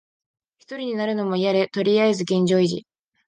[0.57, 2.87] ひとりになるのもいやで、とりあえず現状維持。